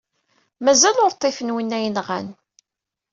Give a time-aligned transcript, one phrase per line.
[0.65, 2.27] Mazal ur ṭṭifen winna yenɣan.